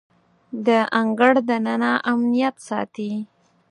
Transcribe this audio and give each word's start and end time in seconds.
د 0.65 0.67
انګړ 0.99 1.33
دننه 1.47 1.91
امنیت 2.11 2.55
ساتي. 2.67 3.11